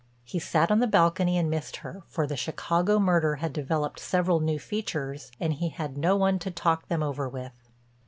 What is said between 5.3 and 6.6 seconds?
and he had no one to